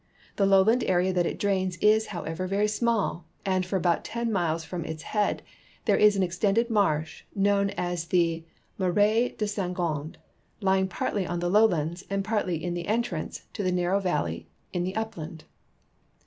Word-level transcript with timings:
The 0.37 0.47
lowland 0.47 0.83
area 0.85 1.13
that 1.13 1.27
it 1.27 1.37
drains 1.37 1.77
is, 1.77 2.07
however, 2.07 2.47
very 2.47 2.67
small, 2.67 3.25
and 3.45 3.63
for 3.63 3.75
about 3.75 4.03
ten 4.03 4.31
miles 4.31 4.63
from 4.63 4.83
its 4.83 5.03
head 5.03 5.43
there 5.85 5.95
is 5.95 6.15
an 6.15 6.23
extended 6.23 6.71
marsh, 6.71 7.21
known 7.35 7.69
as 7.77 8.05
the 8.05 8.43
Marais 8.79 9.35
de 9.37 9.47
St. 9.47 9.75
Gond, 9.75 10.17
lying 10.59 10.87
partly 10.87 11.27
on 11.27 11.39
the 11.39 11.51
lowlands 11.51 12.03
and 12.09 12.23
partly 12.23 12.63
in 12.63 12.73
the 12.73 12.87
entrance 12.87 13.43
to 13.53 13.61
the 13.61 13.71
narrow 13.71 13.99
valley 13.99 14.47
in 14.73 14.83
the 14.83 14.93
U})land. 14.93 15.41